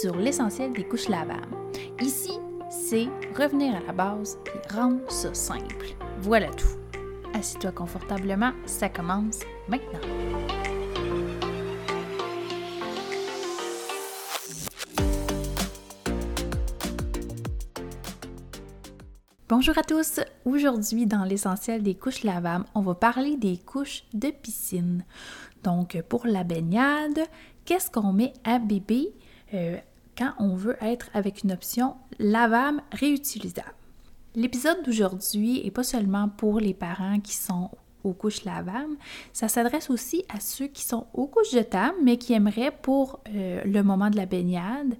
[0.00, 1.54] sur l'essentiel des couches lavables.
[2.00, 2.32] Ici,
[2.70, 3.06] c'est
[3.36, 5.94] revenir à la base et rendre ça simple.
[6.22, 6.78] Voilà tout.
[7.34, 10.00] Assis-toi confortablement, ça commence maintenant.
[19.50, 20.20] Bonjour à tous!
[20.46, 25.04] Aujourd'hui, dans l'essentiel des couches lavables, on va parler des couches de piscine.
[25.62, 27.20] Donc, pour la baignade,
[27.66, 29.12] qu'est-ce qu'on met à bébé?
[29.52, 29.76] Euh,
[30.38, 33.74] on veut être avec une option lavable réutilisable?
[34.34, 37.70] L'épisode d'aujourd'hui n'est pas seulement pour les parents qui sont
[38.04, 38.96] aux couches lavables.
[39.32, 43.62] Ça s'adresse aussi à ceux qui sont aux couches jetables, mais qui aimeraient pour euh,
[43.64, 44.94] le moment de la baignade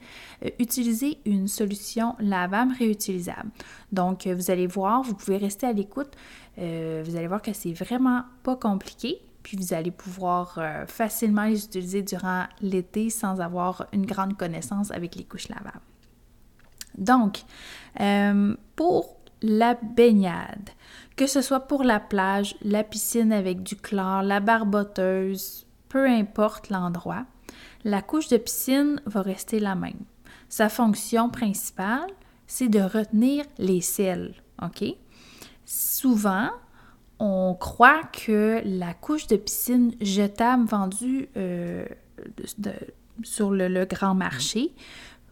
[0.45, 3.50] euh, utiliser une solution lavable réutilisable.
[3.92, 6.11] Donc, euh, vous allez voir, vous pouvez rester à l'écoute.
[6.56, 9.20] vous allez voir que c'est vraiment pas compliqué.
[9.43, 15.14] Puis vous allez pouvoir facilement les utiliser durant l'été sans avoir une grande connaissance avec
[15.14, 15.81] les couches lavables.
[16.98, 17.42] Donc,
[18.77, 20.70] pour la baignade,
[21.17, 26.69] que ce soit pour la plage, la piscine avec du chlore, la barboteuse, peu importe
[26.69, 27.25] l'endroit,
[27.84, 30.05] la couche de piscine va rester la même.
[30.51, 32.11] Sa fonction principale,
[32.47, 34.84] c'est de retenir les sels, OK?
[35.64, 36.51] Souvent,
[37.21, 41.85] on croit que la couche de piscine jetable vendue euh,
[43.23, 44.73] sur le grand marché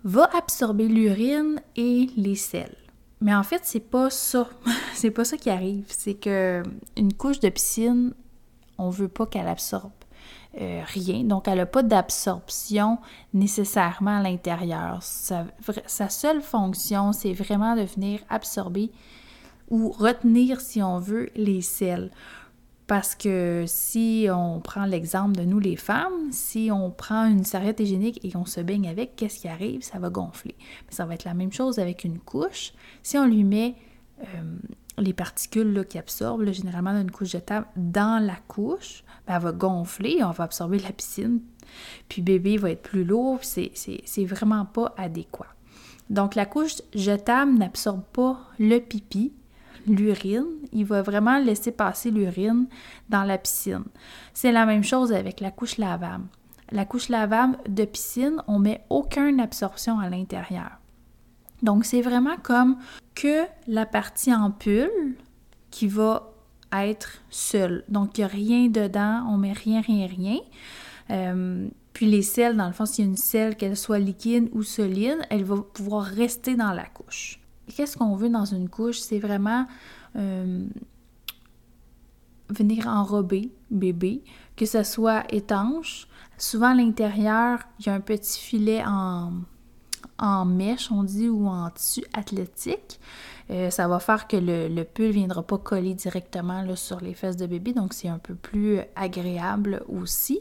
[0.05, 2.77] va absorber l'urine et les sels.
[3.21, 4.49] Mais en fait, c'est pas ça.
[4.95, 5.87] c'est pas ça qui arrive.
[5.89, 6.63] C'est que
[6.97, 8.15] une couche de piscine,
[8.77, 9.91] on veut pas qu'elle absorbe
[10.61, 11.25] euh, rien.
[11.25, 12.99] Donc, elle n'a pas d'absorption
[13.35, 15.03] nécessairement à l'intérieur.
[15.03, 15.47] Sa,
[15.87, 18.93] sa, seule fonction, c'est vraiment de venir absorber
[19.71, 22.11] ou retenir, si on veut, les sels.
[22.87, 27.81] Parce que si on prend l'exemple de nous les femmes, si on prend une serviette
[27.81, 29.83] hygiénique et on se baigne avec, qu'est-ce qui arrive?
[29.83, 30.55] Ça va gonfler.
[30.59, 32.73] Mais ça va être la même chose avec une couche.
[33.03, 33.75] Si on lui met
[34.23, 34.57] euh,
[34.97, 39.53] les particules qui absorbent, généralement dans une couche jetable, dans la couche, ben, elle va
[39.53, 41.41] gonfler, on va absorber la piscine,
[42.09, 45.47] puis bébé va être plus lourd, c'est vraiment pas adéquat.
[46.11, 49.33] Donc la couche jetable n'absorbe pas le pipi,
[49.95, 52.67] l'urine, il va vraiment laisser passer l'urine
[53.09, 53.85] dans la piscine.
[54.33, 56.25] C'est la même chose avec la couche lavable.
[56.71, 60.79] La couche lavable de piscine, on met aucune absorption à l'intérieur.
[61.63, 62.77] Donc c'est vraiment comme
[63.15, 65.17] que la partie ampoule
[65.71, 66.33] qui va
[66.73, 67.85] être seule.
[67.89, 70.39] Donc il n'y a rien dedans, on met rien, rien, rien.
[71.11, 74.49] Euh, puis les selles, dans le fond, s'il y a une selle, qu'elle soit liquide
[74.53, 77.38] ou solide, elle va pouvoir rester dans la couche
[77.75, 78.99] qu'est-ce qu'on veut dans une couche?
[78.99, 79.67] C'est vraiment
[80.17, 80.67] euh,
[82.49, 84.23] venir enrober bébé,
[84.57, 86.09] que ce soit étanche.
[86.39, 89.33] Souvent à l'intérieur, il y a un petit filet en,
[90.19, 93.01] en mèche, on dit, ou en tissu athlétique.
[93.51, 97.15] Euh, ça va faire que le, le pull ne viendra pas coller directement sur les
[97.15, 100.41] fesses de bébé, donc c'est un peu plus agréable aussi.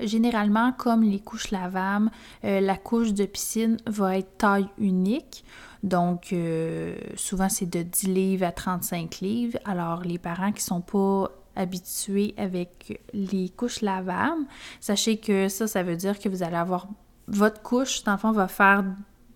[0.00, 2.10] Généralement, comme les couches lavables,
[2.44, 5.44] euh, la couche de piscine va être taille unique.
[5.84, 9.58] Donc, euh, souvent, c'est de 10 livres à 35 livres.
[9.64, 14.44] Alors, les parents qui ne sont pas habitués avec les couches lavables,
[14.80, 16.88] sachez que ça, ça veut dire que vous allez avoir
[17.28, 18.84] votre couche, cet enfant va faire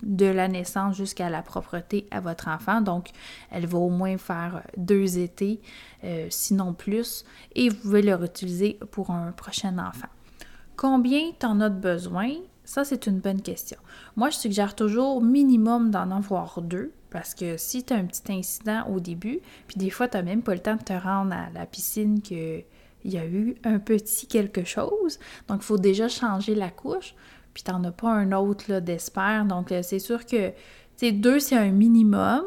[0.03, 2.81] de la naissance jusqu'à la propreté à votre enfant.
[2.81, 3.09] Donc,
[3.51, 5.61] elle va au moins faire deux étés,
[6.03, 7.25] euh, sinon plus,
[7.55, 10.07] et vous pouvez le réutiliser pour un prochain enfant.
[10.79, 12.35] Combien tu en as besoin?
[12.63, 13.77] Ça, c'est une bonne question.
[14.15, 18.31] Moi, je suggère toujours minimum d'en avoir deux parce que si tu as un petit
[18.31, 21.33] incident au début, puis des fois, tu n'as même pas le temps de te rendre
[21.33, 22.63] à la piscine qu'il
[23.03, 25.19] y a eu un petit quelque chose.
[25.49, 27.13] Donc, il faut déjà changer la couche,
[27.53, 29.43] puis tu n'en as pas un autre d'espère.
[29.43, 30.53] Donc, euh, c'est sûr que
[31.11, 32.45] deux, c'est un minimum.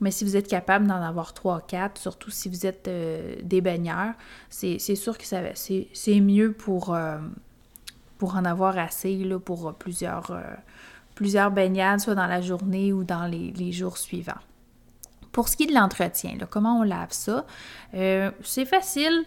[0.00, 3.60] Mais si vous êtes capable d'en avoir trois, quatre, surtout si vous êtes euh, des
[3.60, 4.14] baigneurs,
[4.48, 7.18] c'est sûr que c'est mieux pour, euh,
[8.20, 10.42] pour en avoir assez là, pour plusieurs, euh,
[11.14, 14.42] plusieurs baignades, soit dans la journée ou dans les, jours suivants.
[15.32, 17.46] Pour ce qui est de l'entretien, comment on lave ça?
[17.94, 19.24] Euh, c'est facile.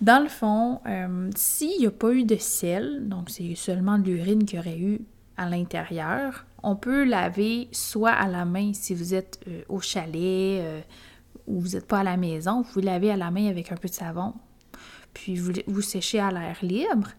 [0.00, 4.04] Dans le fond, euh, s'il n'y a pas eu de sel, donc c'est seulement de
[4.04, 5.02] l'urine qu'il y aurait eu
[5.36, 9.38] à l'intérieur, on peut laver soit à la main si vous êtes
[9.68, 10.82] au chalet
[11.46, 13.88] ou vous n'êtes pas à la maison, vous laver à la main avec un peu
[13.88, 14.32] de savon,
[15.12, 17.10] puis vous, vous séchez à l'air libre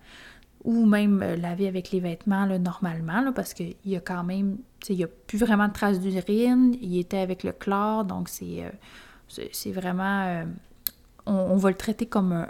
[0.64, 4.58] ou même euh, laver avec les vêtements normalement, parce qu'il y a quand même,
[4.90, 8.64] il n'y a plus vraiment de traces d'urine, il était avec le chlore, donc c'est,
[8.64, 10.46] euh, vraiment, euh,
[11.26, 12.48] on, va le traiter comme un,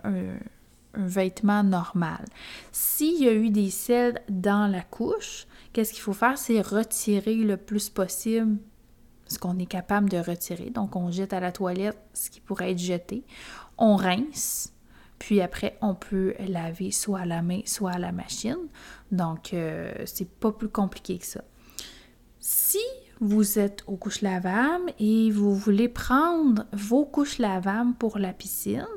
[0.94, 2.26] vêtement normal.
[2.72, 6.38] S'il y a eu des selles dans la couche, qu'est-ce qu'il faut faire?
[6.38, 8.58] C'est retirer le plus possible
[9.28, 10.70] ce qu'on est capable de retirer.
[10.70, 13.24] Donc, on jette à la toilette ce qui pourrait être jeté.
[13.78, 14.74] On rince,
[15.22, 18.58] puis après, on peut laver soit à la main, soit à la machine.
[19.12, 21.44] Donc, euh, c'est pas plus compliqué que ça.
[22.40, 22.80] Si
[23.20, 28.88] vous êtes aux couches lavables et vous voulez prendre vos couches lavables pour la piscine,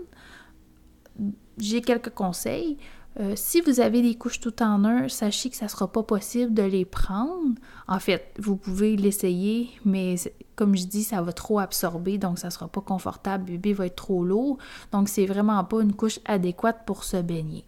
[1.59, 2.79] j'ai quelques conseils.
[3.21, 6.03] Euh, si vous avez des couches tout en un, sachez que ça ne sera pas
[6.03, 7.55] possible de les prendre.
[7.87, 10.17] En fait, vous pouvez l'essayer, mais
[10.57, 13.53] comme je dis, ça va trop absorber, donc ça ne sera pas confortable.
[13.53, 14.59] Le bébé va être trop lourd.
[14.91, 17.65] Donc, c'est vraiment pas une couche adéquate pour se baigner.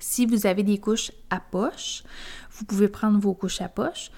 [0.00, 2.02] Si vous avez des couches à poche,
[2.50, 4.10] vous pouvez prendre vos couches à poche.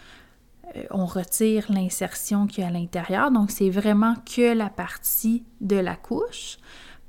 [0.76, 5.44] Euh, on retire l'insertion qu'il y a à l'intérieur, donc c'est vraiment que la partie
[5.60, 6.56] de la couche.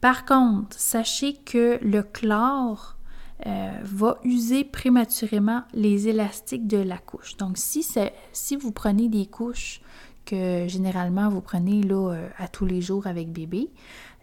[0.02, 2.97] Par contre, sachez que le chlore
[3.46, 7.38] euh, va user prématurément les élastiques de la couche.
[7.38, 7.86] Donc, si,
[8.34, 9.80] si vous prenez des couches
[10.26, 13.70] que généralement vous prenez là, euh, à tous les jours avec bébé,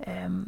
[0.09, 0.43] euh,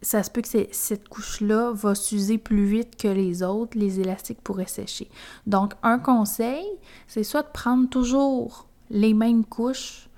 [0.00, 4.40] ça se peut que cette couche-là va s'user plus vite que les autres, les élastiques
[4.42, 5.08] pourraient sécher.
[5.46, 6.66] Donc, un conseil,
[7.06, 10.08] c'est soit de prendre toujours les mêmes couches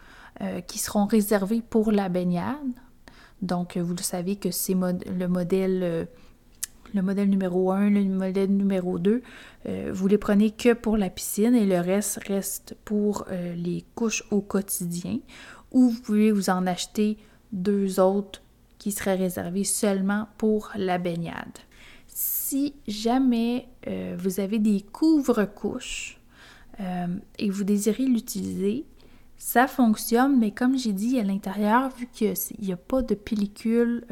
[0.67, 2.57] qui seront réservées pour la baignade.
[3.41, 6.09] Donc, vous le savez que c'est le modèle
[6.95, 9.23] le modèle numéro 1, le modèle numéro 2,
[9.67, 13.85] euh, vous les prenez que pour la piscine et le reste reste pour euh, les
[13.95, 15.19] couches au quotidien.
[15.73, 17.19] Ou vous pouvez vous en acheter
[17.53, 18.43] deux autres
[18.79, 21.59] qui seraient réservés seulement pour la baignade.
[22.07, 26.21] Si jamais euh, vous avez des couvre-couches
[27.39, 28.85] et vous désirez l'utiliser,
[29.37, 34.05] ça fonctionne, mais comme j'ai dit à l'intérieur, vu qu'il n'y a, pas de pellicule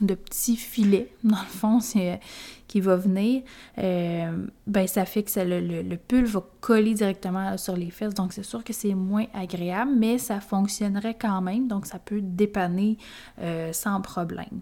[0.00, 2.20] de petits filets, dans le fond, c'est,
[2.68, 3.42] qui va venir,
[3.78, 8.14] euh, ben ça fait que le, le, pull va coller directement sur les fesses.
[8.14, 11.68] Donc, c'est sûr que c'est moins agréable, mais ça fonctionnerait quand même.
[11.68, 12.98] Donc, ça peut dépanner
[13.40, 14.60] euh, sans problème.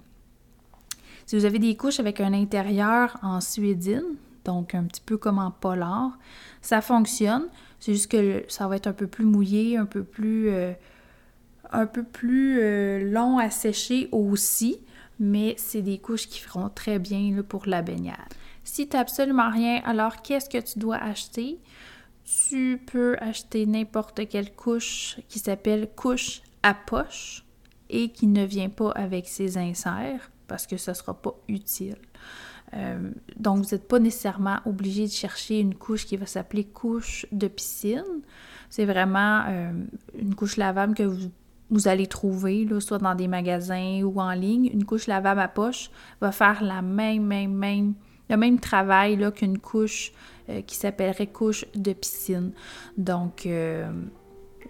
[1.27, 4.05] Si vous avez des couches avec un intérieur en suédine,
[4.45, 6.19] donc un petit peu comme en polar,
[6.61, 7.47] ça fonctionne.
[7.81, 10.73] C'est juste que ça va être un peu plus mouillé, un peu plus, euh,
[11.73, 14.79] un peu plus long à sécher aussi
[15.19, 18.17] mais c'est des couches qui feront très bien pour la baignade.
[18.65, 21.59] Si tu n'as absolument rien, alors qu'est-ce que tu dois acheter?
[22.49, 27.45] Tu peux acheter n'importe quelle couche qui s'appelle couche à poche
[27.91, 31.97] et qui ne vient pas avec ses inserts parce que ce ne sera pas utile.
[32.75, 37.27] Euh, donc, vous n'êtes pas nécessairement obligé de chercher une couche qui va s'appeler couche
[37.31, 38.23] de piscine.
[38.71, 39.73] C'est vraiment euh,
[40.19, 41.31] une couche lavable que vous
[41.75, 45.91] vous allez trouver, soit dans des magasins ou en ligne, une couche lavable à poche
[46.21, 47.95] va faire la même, même, même,
[48.31, 50.13] le même travail qu'une couche
[50.49, 52.53] euh, qui s'appellerait couche de piscine.
[52.97, 53.91] Donc, euh,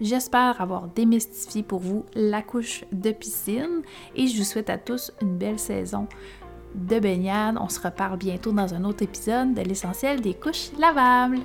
[0.01, 3.81] j'espère avoir démystifié pour vous la couche de piscine
[4.15, 6.07] et je vous souhaite à tous une belle saison
[6.73, 7.57] de baignade.
[7.59, 11.39] On se reparle bientôt dans un autre épisode de l'essentiel des couches lavables.